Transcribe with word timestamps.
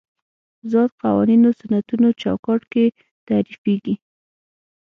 ذات 0.71 0.91
قوانینو 1.03 1.49
سنتونو 1.59 2.07
چوکاټ 2.21 2.61
کې 2.71 2.85
تعریفېږي. 3.27 3.95